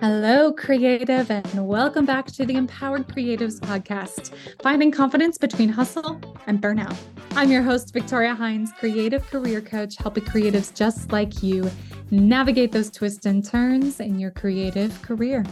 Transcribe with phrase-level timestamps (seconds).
[0.00, 6.62] Hello, creative, and welcome back to the Empowered Creatives Podcast, finding confidence between hustle and
[6.62, 6.96] burnout.
[7.32, 11.70] I'm your host, Victoria Hines, creative career coach, helping creatives just like you
[12.10, 15.44] navigate those twists and turns in your creative career.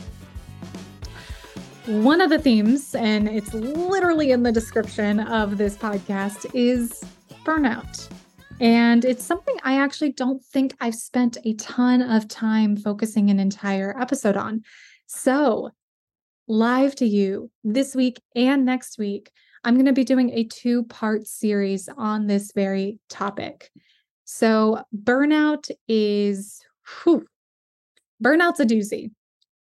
[1.89, 7.03] One of the themes, and it's literally in the description of this podcast, is
[7.47, 8.11] burnout.
[8.61, 13.41] And it's something I actually don't think I've spent a ton of time focusing an
[13.41, 14.65] entire episode on.
[15.07, 15.71] So,
[16.47, 19.31] live to you this week and next week,
[19.65, 23.71] I'm going to be doing a two part series on this very topic.
[24.27, 26.61] So, burnout is
[27.03, 27.25] whew,
[28.23, 29.13] burnout's a doozy.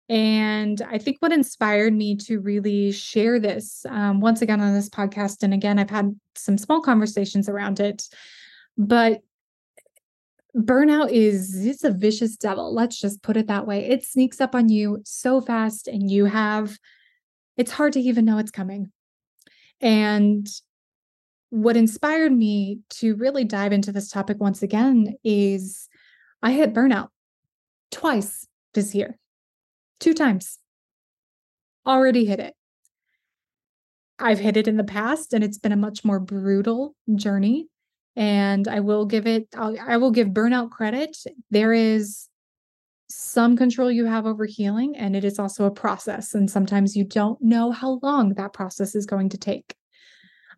[0.08, 4.88] And I think what inspired me to really share this um, once again on this
[4.88, 8.04] podcast, and again, I've had some small conversations around it
[8.78, 9.22] but
[10.56, 12.72] burnout is it's a vicious devil.
[12.72, 13.84] Let's just put it that way.
[13.84, 16.78] It sneaks up on you so fast and you have
[17.56, 18.92] it's hard to even know it's coming.
[19.80, 20.46] And
[21.50, 25.88] what inspired me to really dive into this topic once again is
[26.40, 27.08] I hit burnout
[27.90, 29.18] twice this year.
[30.00, 30.58] Two times.
[31.86, 32.54] Already hit it.
[34.18, 37.68] I've hit it in the past and it's been a much more brutal journey
[38.16, 41.16] and I will give it I'll, I will give burnout credit.
[41.50, 42.28] There is
[43.08, 47.04] some control you have over healing and it is also a process and sometimes you
[47.04, 49.74] don't know how long that process is going to take.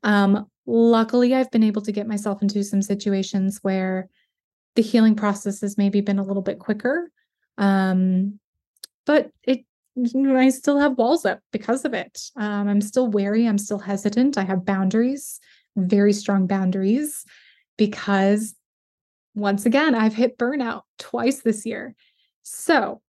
[0.03, 4.09] Um luckily I've been able to get myself into some situations where
[4.75, 7.11] the healing process has maybe been a little bit quicker.
[7.59, 8.41] Um
[9.07, 9.65] but it
[10.37, 12.21] I still have walls up because of it.
[12.37, 13.47] Um, I'm still wary.
[13.47, 14.39] I'm still hesitant.
[14.39, 15.41] I have boundaries,
[15.77, 17.25] very strong boundaries
[17.77, 18.55] because
[19.35, 21.95] once again, I've hit burnout twice this year.
[22.43, 23.03] So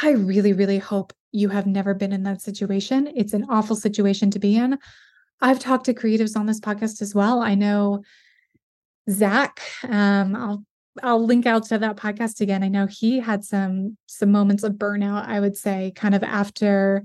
[0.00, 3.10] I really, really hope you have never been in that situation.
[3.14, 4.78] It's an awful situation to be in.
[5.40, 7.40] I've talked to creatives on this podcast as well.
[7.40, 8.02] I know
[9.10, 10.64] Zach, um, I'll
[11.02, 12.62] I'll link out to that podcast again.
[12.62, 17.04] I know he had some some moments of burnout, I would say, kind of after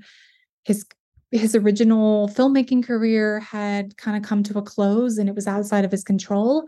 [0.64, 0.86] his
[1.32, 5.86] his original filmmaking career had kind of come to a close and it was outside
[5.86, 6.68] of his control.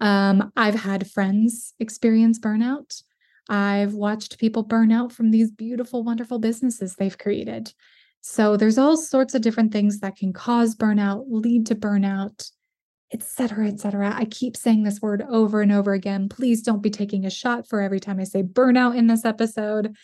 [0.00, 3.02] Um, I've had friends experience burnout.
[3.48, 7.72] I've watched people burn out from these beautiful, wonderful businesses they've created.
[8.20, 12.50] So there's all sorts of different things that can cause burnout, lead to burnout,
[13.12, 14.14] etc., etc.
[14.14, 16.28] I keep saying this word over and over again.
[16.28, 19.96] Please don't be taking a shot for every time I say burnout in this episode.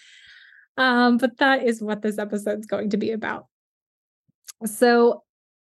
[0.77, 3.47] Um, but that is what this episode's going to be about.
[4.65, 5.23] So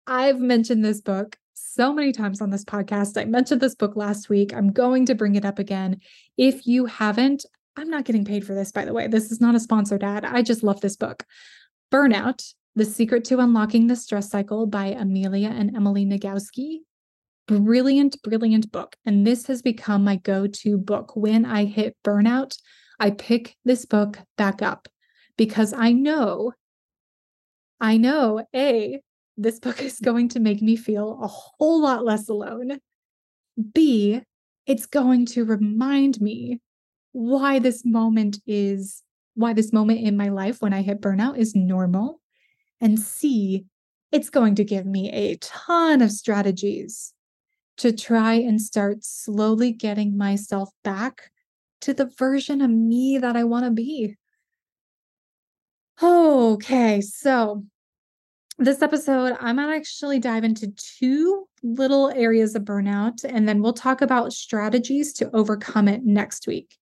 [0.07, 3.21] I've mentioned this book so many times on this podcast.
[3.21, 4.55] I mentioned this book last week.
[4.55, 6.01] I'm going to bring it up again.
[6.37, 7.45] If you haven't,
[7.77, 9.09] I'm not getting paid for this, by the way.
[9.09, 10.25] This is not a sponsored ad.
[10.25, 11.25] I just love this book.
[11.93, 16.81] Burnout The Secret to Unlocking the Stress Cycle by Amelia and Emily Nagoski.
[17.47, 18.97] Brilliant, brilliant book.
[19.05, 21.15] And this has become my go to book.
[21.15, 22.57] When I hit burnout,
[22.99, 24.89] I pick this book back up
[25.37, 26.53] because I know
[27.81, 29.03] I know A,
[29.37, 32.79] this book is going to make me feel a whole lot less alone.
[33.73, 34.23] B,
[34.67, 36.61] it's going to remind me
[37.13, 39.03] why this moment is,
[39.35, 42.21] why this moment in my life when I hit burnout is normal.
[42.81, 43.67] And C,
[44.11, 47.13] it's going to give me a ton of strategies
[47.79, 51.31] to try and start slowly getting myself back
[51.81, 54.17] to the version of me that I want to be.
[56.03, 57.65] Okay, so
[58.59, 63.61] this episode, I'm going to actually dive into two little areas of burnout, and then
[63.61, 66.77] we'll talk about strategies to overcome it next week.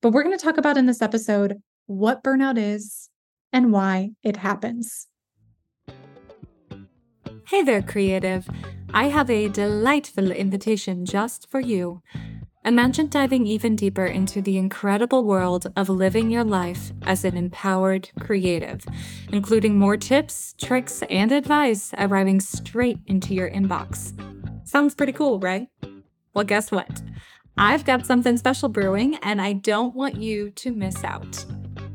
[0.00, 3.08] But we're going to talk about in this episode what burnout is
[3.52, 5.08] and why it happens.
[7.48, 8.46] Hey there, creative.
[8.92, 12.02] I have a delightful invitation just for you.
[12.62, 18.10] Imagine diving even deeper into the incredible world of living your life as an empowered
[18.20, 18.84] creative,
[19.32, 24.12] including more tips, tricks, and advice arriving straight into your inbox.
[24.68, 25.68] Sounds pretty cool, right?
[26.34, 27.00] Well, guess what?
[27.56, 31.46] I've got something special brewing, and I don't want you to miss out.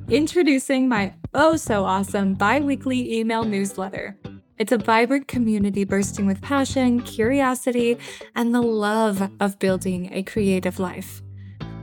[0.09, 4.17] Introducing my oh so awesome bi weekly email newsletter.
[4.59, 7.97] It's a vibrant community bursting with passion, curiosity,
[8.35, 11.23] and the love of building a creative life.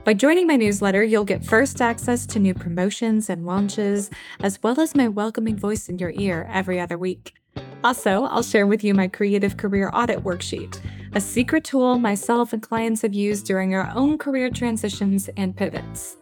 [0.04, 4.08] By joining my newsletter, you'll get first access to new promotions and launches,
[4.40, 7.34] as well as my welcoming voice in your ear every other week.
[7.82, 10.80] Also, I'll share with you my creative career audit worksheet,
[11.12, 16.16] a secret tool myself and clients have used during our own career transitions and pivots.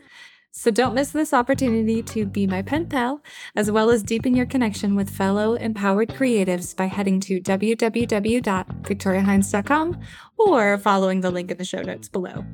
[0.59, 3.23] So don't miss this opportunity to be my pen pal,
[3.55, 10.01] as well as deepen your connection with fellow empowered creatives by heading to www.victoriahines.com
[10.37, 12.45] or following the link in the show notes below.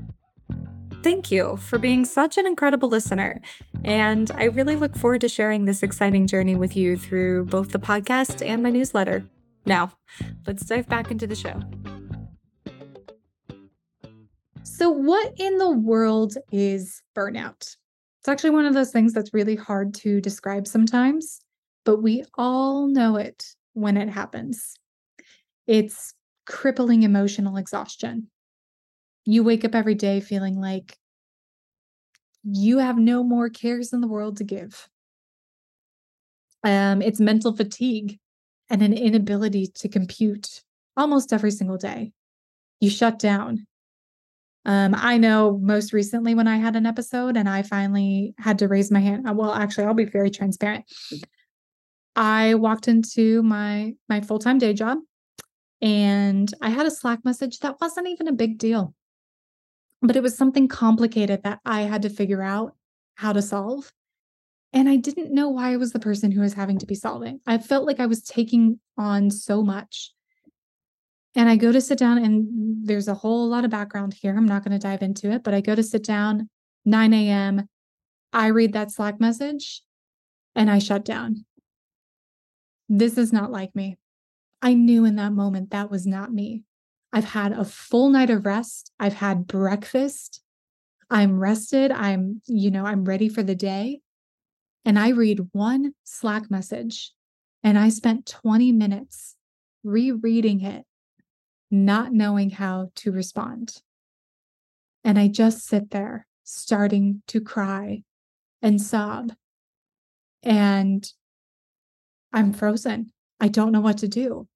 [1.03, 3.41] Thank you for being such an incredible listener.
[3.85, 7.79] And I really look forward to sharing this exciting journey with you through both the
[7.79, 9.25] podcast and my newsletter.
[9.65, 9.93] Now,
[10.47, 11.59] let's dive back into the show.
[14.63, 17.79] So, what in the world is burnout?
[18.25, 21.43] It's actually one of those things that's really hard to describe sometimes,
[21.85, 24.77] but we all know it when it happens.
[25.67, 26.15] It's
[26.47, 28.31] crippling emotional exhaustion.
[29.27, 30.97] You wake up every day feeling like
[32.45, 34.89] you have no more cares in the world to give.
[36.63, 38.19] Um, it's mental fatigue
[38.71, 40.63] and an inability to compute
[40.97, 42.13] almost every single day.
[42.81, 43.67] You shut down.
[44.67, 48.69] Um, I know most recently when I had an episode and I finally had to
[48.69, 49.29] raise my hand.
[49.29, 50.85] Uh, well, actually, I'll be very transparent.
[52.17, 54.99] I walked into my my full-time day job
[55.83, 58.95] and I had a Slack message that wasn't even a big deal.
[60.01, 62.75] But it was something complicated that I had to figure out
[63.17, 63.93] how to solve.
[64.73, 67.41] And I didn't know why I was the person who was having to be solving.
[67.47, 70.14] I felt like I was taking on so much.
[71.37, 74.37] And I go to sit down, and there's a whole lot of background here.
[74.37, 76.49] I'm not going to dive into it, but I go to sit down,
[76.85, 77.69] 9 a.m.
[78.33, 79.83] I read that Slack message
[80.55, 81.45] and I shut down.
[82.89, 83.97] This is not like me.
[84.61, 86.63] I knew in that moment that was not me.
[87.13, 88.91] I've had a full night of rest.
[88.99, 90.43] I've had breakfast.
[91.11, 91.93] I'm rested.
[91.93, 94.01] I'm, you know, I'm ready for the day.
[94.85, 97.13] And I read one Slack message
[97.63, 99.37] and I spent 20 minutes
[99.85, 100.85] rereading it
[101.75, 103.83] not knowing how to respond.
[105.03, 108.03] And I just sit there starting to cry
[108.63, 109.33] and sob.
[110.43, 111.07] And
[112.33, 113.13] I'm frozen.
[113.41, 114.49] I don't know what to do.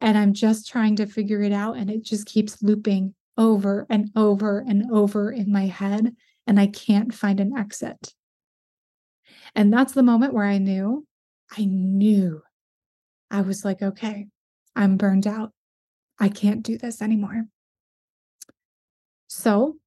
[0.00, 1.76] And I'm just trying to figure it out.
[1.76, 6.14] And it just keeps looping over and over and over in my head.
[6.46, 8.14] And I can't find an exit.
[9.54, 11.06] And that's the moment where I knew,
[11.56, 12.42] I knew
[13.30, 14.26] I was like, okay,
[14.74, 15.52] I'm burned out.
[16.22, 17.46] I can't do this anymore.
[19.26, 19.78] So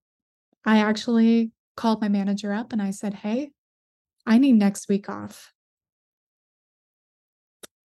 [0.65, 3.51] I actually called my manager up and I said, Hey,
[4.25, 5.53] I need next week off.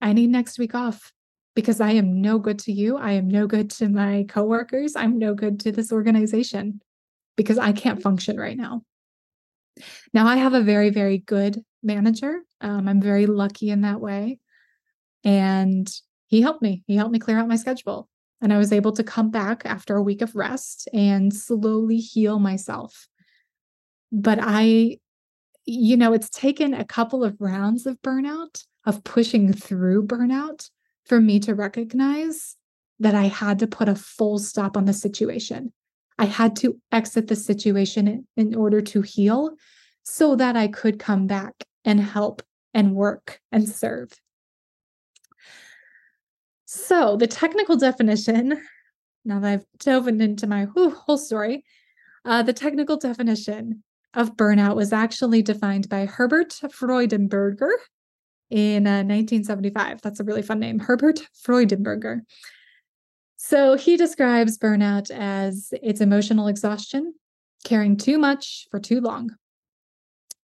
[0.00, 1.12] I need next week off
[1.54, 2.96] because I am no good to you.
[2.96, 4.96] I am no good to my coworkers.
[4.96, 6.80] I'm no good to this organization
[7.36, 8.82] because I can't function right now.
[10.12, 12.40] Now, I have a very, very good manager.
[12.60, 14.40] Um, I'm very lucky in that way.
[15.22, 15.88] And
[16.26, 16.82] he helped me.
[16.88, 18.08] He helped me clear out my schedule.
[18.40, 22.38] And I was able to come back after a week of rest and slowly heal
[22.38, 23.06] myself.
[24.10, 24.98] But I,
[25.66, 30.70] you know, it's taken a couple of rounds of burnout, of pushing through burnout
[31.04, 32.56] for me to recognize
[32.98, 35.72] that I had to put a full stop on the situation.
[36.18, 39.56] I had to exit the situation in order to heal
[40.02, 41.54] so that I could come back
[41.84, 42.42] and help
[42.74, 44.12] and work and serve.
[46.72, 48.62] So, the technical definition,
[49.24, 51.64] now that I've dove into my whole story,
[52.24, 53.82] uh, the technical definition
[54.14, 57.72] of burnout was actually defined by Herbert Freudenberger
[58.50, 60.00] in uh, 1975.
[60.00, 62.20] That's a really fun name, Herbert Freudenberger.
[63.36, 67.14] So, he describes burnout as it's emotional exhaustion,
[67.64, 69.30] caring too much for too long.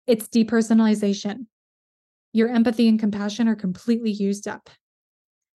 [0.09, 1.47] It's depersonalization.
[2.33, 4.71] Your empathy and compassion are completely used up.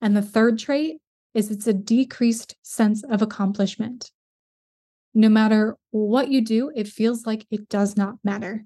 [0.01, 0.98] And the third trait
[1.34, 4.12] is it's a decreased sense of accomplishment.
[5.13, 8.65] No matter what you do, it feels like it does not matter.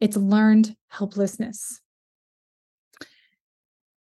[0.00, 1.80] It's learned helplessness.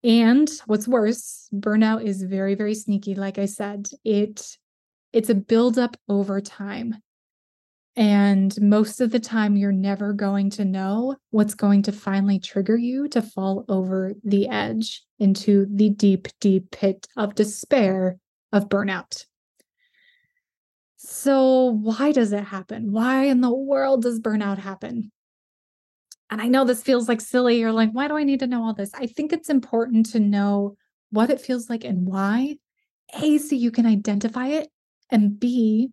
[0.03, 3.15] And what's worse, burnout is very, very sneaky.
[3.15, 4.57] Like I said, it
[5.13, 6.95] it's a buildup over time.
[7.95, 12.77] And most of the time, you're never going to know what's going to finally trigger
[12.77, 18.17] you to fall over the edge into the deep, deep pit of despair
[18.53, 19.25] of burnout.
[20.95, 22.91] So, why does it happen?
[22.91, 25.12] Why in the world does burnout happen?
[26.29, 28.63] And I know this feels like silly or like, why do I need to know
[28.63, 28.91] all this?
[28.93, 30.77] I think it's important to know
[31.10, 32.57] what it feels like and why.
[33.21, 34.69] A, so you can identify it,
[35.10, 35.89] and B,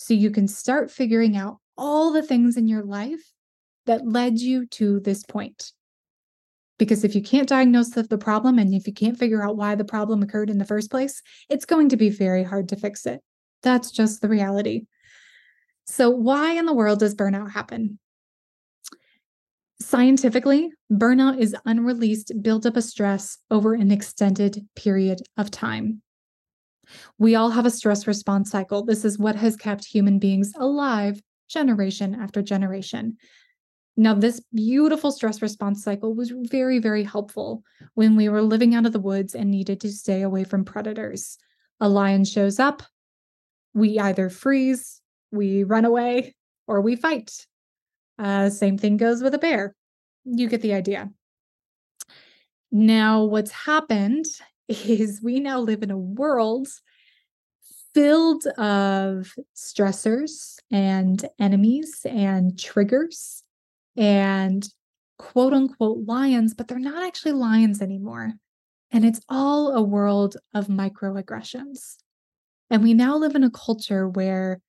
[0.00, 3.20] so you can start figuring out all the things in your life
[3.84, 5.72] that led you to this point.
[6.78, 9.74] Because if you can't diagnose the, the problem and if you can't figure out why
[9.74, 13.04] the problem occurred in the first place, it's going to be very hard to fix
[13.04, 13.20] it.
[13.62, 14.86] That's just the reality.
[15.84, 17.98] So, why in the world does burnout happen?
[19.82, 26.00] Scientifically, burnout is unreleased buildup of stress over an extended period of time.
[27.18, 28.84] We all have a stress response cycle.
[28.84, 33.16] This is what has kept human beings alive generation after generation.
[33.96, 37.62] Now, this beautiful stress response cycle was very, very helpful
[37.94, 41.36] when we were living out of the woods and needed to stay away from predators.
[41.80, 42.82] A lion shows up,
[43.74, 45.00] we either freeze,
[45.32, 46.34] we run away,
[46.66, 47.46] or we fight.
[48.18, 49.74] Uh, same thing goes with a bear.
[50.24, 51.10] You get the idea.
[52.70, 54.26] Now, what's happened
[54.70, 56.68] is we now live in a world
[57.92, 63.42] filled of stressors and enemies and triggers
[63.96, 64.68] and
[65.18, 68.32] quote unquote lions, but they're not actually lions anymore.
[68.92, 71.96] And it's all a world of microaggressions.
[72.70, 74.60] And we now live in a culture where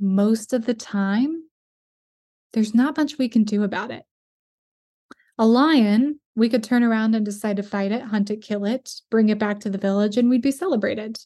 [0.00, 1.44] most of the time,
[2.52, 4.02] there's not much we can do about it.
[5.38, 8.92] A lion, we could turn around and decide to fight it, hunt it, kill it,
[9.10, 11.18] bring it back to the village, and we'd be celebrated.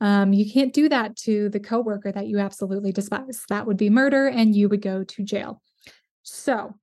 [0.00, 3.44] Um, you can't do that to the coworker that you absolutely despise.
[3.48, 5.60] That would be murder, and you would go to jail.
[6.22, 6.74] So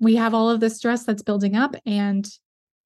[0.00, 2.28] we have all of this stress that's building up, and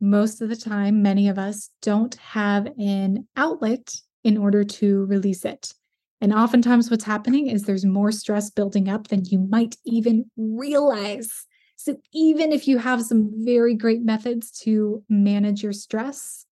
[0.01, 5.47] most of the time, many of us don't have an outlet in order to release
[5.47, 5.73] it.
[6.21, 11.47] And oftentimes, what's happening is there's more stress building up than you might even realize.
[11.83, 16.45] So, even if you have some very great methods to manage your stress,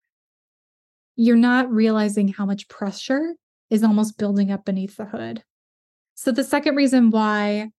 [1.17, 3.36] you're not realizing how much pressure
[3.69, 5.43] is almost building up beneath the hood.
[6.15, 7.72] So, the second reason why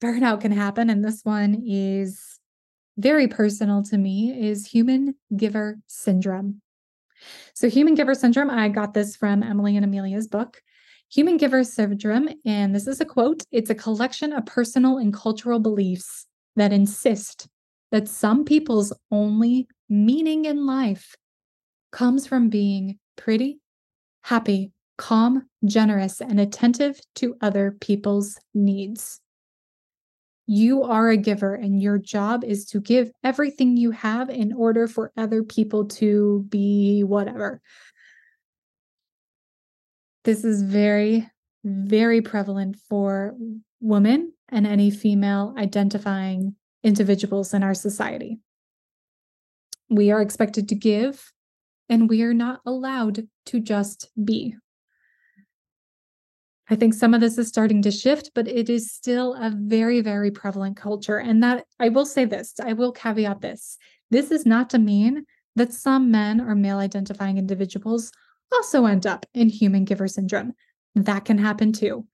[0.00, 2.38] burnout can happen, and this one is
[2.96, 6.62] very personal to me, is human giver syndrome.
[7.52, 10.62] So, human giver syndrome, I got this from Emily and Amelia's book,
[11.10, 12.28] Human Giver Syndrome.
[12.44, 16.25] And this is a quote it's a collection of personal and cultural beliefs
[16.56, 17.48] that insist
[17.92, 21.14] that some people's only meaning in life
[21.92, 23.60] comes from being pretty,
[24.22, 29.20] happy, calm, generous, and attentive to other people's needs.
[30.46, 34.86] You are a giver, and your job is to give everything you have in order
[34.86, 37.60] for other people to be whatever.
[40.24, 41.28] This is very,
[41.64, 43.34] very prevalent for
[43.80, 48.38] women and any female identifying individuals in our society.
[49.88, 51.32] We are expected to give,
[51.88, 54.56] and we are not allowed to just be.
[56.68, 60.00] I think some of this is starting to shift, but it is still a very,
[60.00, 61.18] very prevalent culture.
[61.18, 63.78] And that I will say this, I will caveat this.
[64.10, 68.10] This is not to mean that some men or male identifying individuals
[68.52, 70.54] also end up in human giver syndrome.
[70.96, 72.06] That can happen too.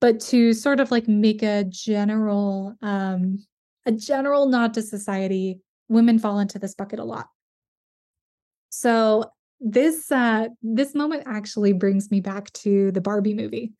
[0.00, 3.44] But to sort of like make a general, um,
[3.86, 7.28] a general nod to society, women fall into this bucket a lot.
[8.68, 13.72] So this uh this moment actually brings me back to the Barbie movie.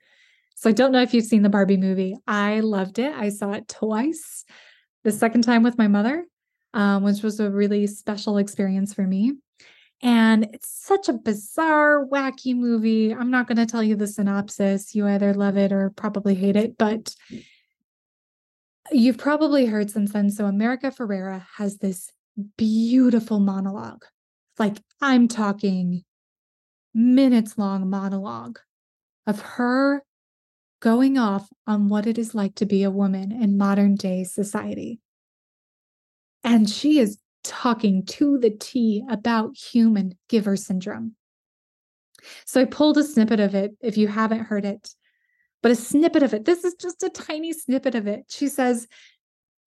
[0.55, 2.17] So I don't know if you've seen the Barbie movie.
[2.27, 3.13] I loved it.
[3.15, 4.45] I saw it twice.
[5.05, 6.25] The second time with my mother,
[6.73, 9.35] um, which was a really special experience for me.
[10.03, 13.15] And it's such a bizarre, wacky movie.
[13.15, 14.95] I'm not going to tell you the synopsis.
[14.95, 17.45] You either love it or probably hate it, but mm.
[18.93, 20.31] you've probably heard since then.
[20.31, 22.11] So, America Ferrera has this
[22.59, 24.05] beautiful monologue
[24.59, 26.05] like I'm talking
[26.95, 28.59] minutes long monologue
[29.27, 30.03] of her
[30.81, 35.01] going off on what it is like to be a woman in modern day society.
[36.45, 41.15] And she is talking to the T about human giver syndrome.
[42.45, 44.91] So I pulled a snippet of it if you haven't heard it,
[45.63, 46.45] but a snippet of it.
[46.45, 48.25] This is just a tiny snippet of it.
[48.29, 48.89] She says,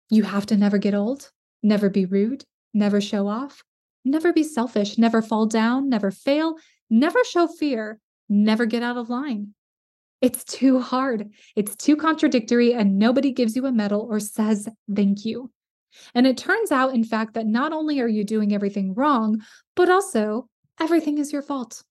[0.09, 1.31] You have to never get old,
[1.63, 2.43] never be rude,
[2.73, 3.63] never show off,
[4.05, 6.55] Never be selfish, never fall down, never fail,
[6.89, 9.53] never show fear, never get out of line.
[10.21, 11.29] It's too hard.
[11.55, 15.51] It's too contradictory, and nobody gives you a medal or says thank you.
[16.13, 19.41] And it turns out, in fact, that not only are you doing everything wrong,
[19.75, 20.47] but also
[20.79, 21.83] everything is your fault.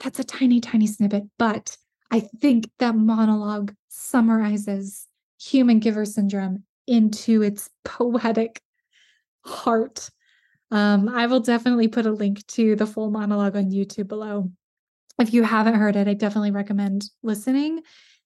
[0.00, 1.76] That's a tiny, tiny snippet, but
[2.10, 5.06] I think that monologue summarizes
[5.40, 8.60] human giver syndrome into its poetic
[9.44, 10.10] heart.
[10.70, 14.50] Um, I will definitely put a link to the full monologue on YouTube below.
[15.20, 17.82] If you haven't heard it, I definitely recommend listening.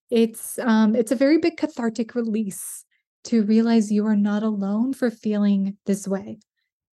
[0.09, 2.85] It's um, it's a very big cathartic release
[3.27, 6.39] to realize you are not alone for feeling this way,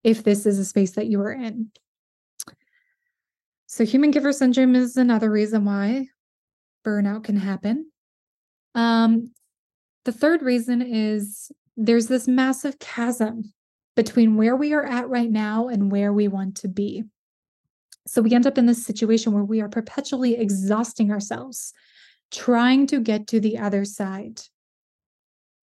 [0.03, 1.71] if this is a space that you are in.
[3.67, 6.09] So, human giver syndrome is another reason why
[6.85, 7.91] burnout can happen.
[8.75, 9.31] Um,
[10.05, 13.53] the third reason is there's this massive chasm
[13.95, 17.05] between where we are at right now and where we want to be.
[18.07, 21.73] So we end up in this situation where we are perpetually exhausting ourselves,
[22.31, 24.41] trying to get to the other side.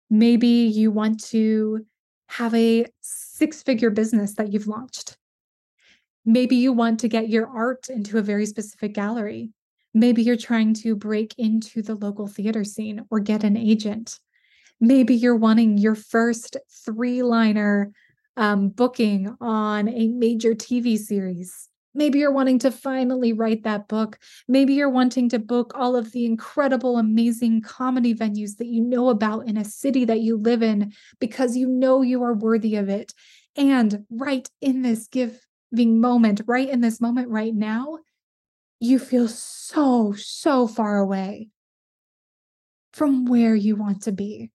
[0.09, 1.85] Maybe you want to
[2.29, 5.17] have a six figure business that you've launched.
[6.25, 9.51] Maybe you want to get your art into a very specific gallery.
[9.93, 14.19] Maybe you're trying to break into the local theater scene or get an agent.
[14.79, 17.91] Maybe you're wanting your first three liner
[18.35, 21.69] um, booking on a major TV series.
[21.97, 24.19] Maybe you're wanting to finally write that book.
[24.47, 29.09] Maybe you're wanting to book all of the incredible, amazing comedy venues that you know
[29.09, 32.87] about in a city that you live in because you know you are worthy of
[32.87, 33.15] it.
[33.55, 37.97] And right in this giving moment, right in this moment, right now,
[38.79, 41.49] you feel so, so far away
[42.93, 44.51] from where you want to be.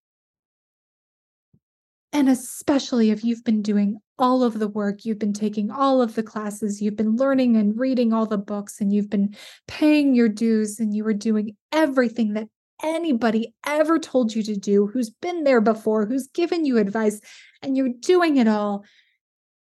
[2.14, 6.14] And especially if you've been doing all of the work, you've been taking all of
[6.14, 9.34] the classes, you've been learning and reading all the books, and you've been
[9.66, 12.48] paying your dues, and you are doing everything that
[12.82, 17.20] anybody ever told you to do, who's been there before, who's given you advice,
[17.62, 18.84] and you're doing it all,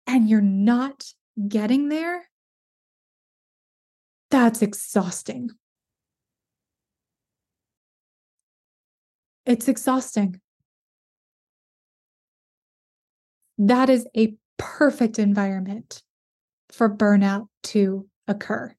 [0.07, 1.05] and you're not
[1.47, 2.27] getting there.
[4.31, 5.51] That's exhausting.
[9.45, 10.41] It's exhausting.
[13.69, 16.01] That is a perfect environment
[16.69, 18.75] for burnout to occur.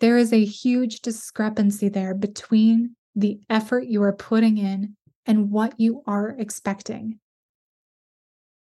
[0.00, 5.78] There is a huge discrepancy there between the effort you are putting in and what
[5.78, 7.18] you are expecting.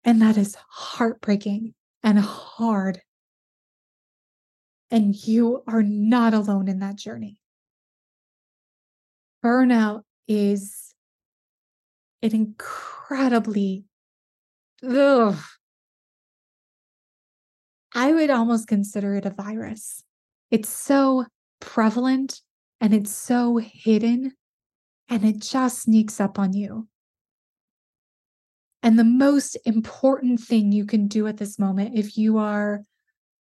[0.03, 1.73] And that is heartbreaking
[2.03, 3.01] and hard.
[4.89, 7.39] And you are not alone in that journey.
[9.43, 10.90] Burnout is
[12.21, 13.86] an incredibly
[14.88, 15.38] ugh,
[17.93, 20.03] I would almost consider it a virus.
[20.49, 21.25] It's so
[21.60, 22.41] prevalent
[22.79, 24.34] and it's so hidden
[25.10, 26.88] and it just sneaks up on you.
[28.84, 32.84] And the most important thing you can do at this moment, if you are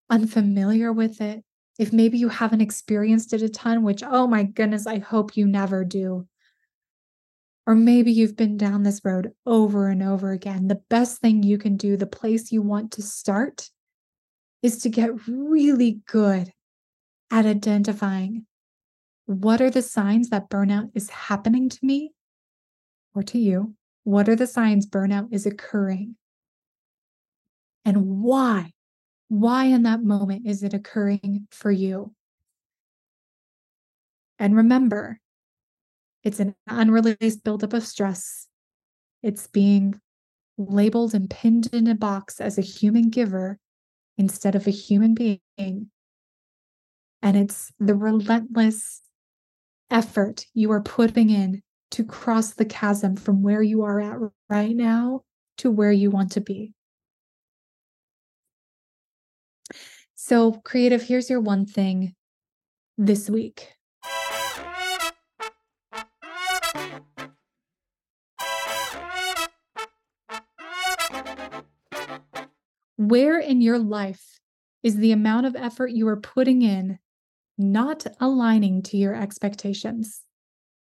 [0.08, 1.44] unfamiliar with it,
[1.78, 5.46] if maybe you haven't experienced it a ton, which, oh my goodness, I hope you
[5.46, 6.26] never do.
[7.66, 10.68] Or maybe you've been down this road over and over again.
[10.68, 13.70] The best thing you can do, the place you want to start,
[14.62, 16.52] is to get really good
[17.30, 18.46] at identifying
[19.26, 22.12] what are the signs that burnout is happening to me
[23.14, 23.74] or to you?
[24.04, 26.16] What are the signs burnout is occurring?
[27.84, 28.72] And why?
[29.28, 32.14] Why in that moment is it occurring for you?
[34.38, 35.18] And remember,
[36.26, 38.48] it's an unreleased buildup of stress.
[39.22, 40.00] It's being
[40.58, 43.60] labeled and pinned in a box as a human giver
[44.18, 45.90] instead of a human being.
[47.22, 49.02] And it's the relentless
[49.88, 51.62] effort you are putting in
[51.92, 54.18] to cross the chasm from where you are at
[54.50, 55.22] right now
[55.58, 56.72] to where you want to be.
[60.16, 62.16] So, creative, here's your one thing
[62.98, 63.75] this week.
[72.96, 74.40] Where in your life
[74.82, 76.98] is the amount of effort you are putting in
[77.58, 80.22] not aligning to your expectations?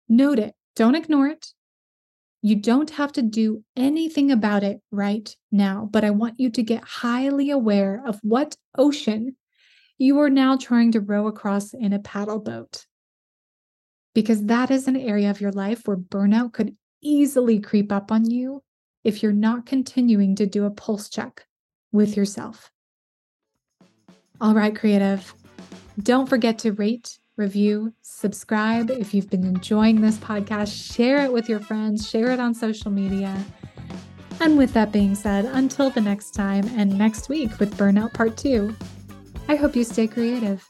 [0.07, 1.47] Note it, don't ignore it.
[2.43, 6.61] You don't have to do anything about it right now, but I want you to
[6.61, 9.35] get highly aware of what ocean
[9.97, 12.85] you are now trying to row across in a paddle boat.
[14.13, 18.29] Because that is an area of your life where burnout could easily creep up on
[18.29, 18.61] you
[19.03, 21.47] if you're not continuing to do a pulse check
[21.95, 22.71] with yourself.
[24.41, 25.33] All right, creative.
[26.03, 28.91] Don't forget to rate, review, subscribe.
[28.91, 32.91] If you've been enjoying this podcast, share it with your friends, share it on social
[32.91, 33.43] media.
[34.41, 38.35] And with that being said, until the next time and next week with Burnout Part
[38.35, 38.75] 2,
[39.47, 40.67] I hope you stay creative.